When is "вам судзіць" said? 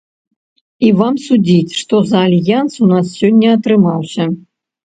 1.01-1.77